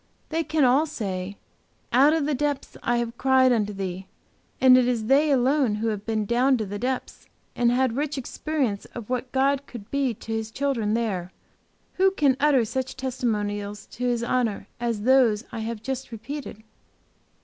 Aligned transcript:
They 0.29 0.43
can 0.43 0.63
all 0.65 0.87
say, 0.87 1.37
'Out 1.93 2.11
of 2.11 2.25
the 2.25 2.33
depths 2.33 2.75
have 2.83 3.07
I 3.09 3.19
cried 3.19 3.51
unto 3.51 3.71
Thee,' 3.71 4.07
and 4.59 4.75
it 4.75 4.87
is 4.87 5.05
they 5.05 5.29
alone 5.29 5.75
who 5.75 5.89
have 5.89 6.07
been 6.07 6.25
down 6.25 6.53
into 6.53 6.65
the 6.65 6.79
depths, 6.79 7.27
and 7.55 7.71
had 7.71 7.95
rich 7.95 8.17
experience 8.17 8.85
of 8.95 9.11
what 9.11 9.31
God 9.31 9.67
could 9.67 9.91
be 9.91 10.15
to 10.15 10.31
His 10.33 10.49
children 10.49 10.95
there, 10.95 11.31
who 11.97 12.09
can 12.09 12.35
utter 12.39 12.65
such 12.65 12.97
testimonials 12.97 13.85
to 13.91 14.05
His 14.05 14.23
honor, 14.23 14.67
as 14.79 15.03
those 15.03 15.43
I 15.51 15.59
have 15.59 15.83
just 15.83 16.11
repeated." 16.11 16.63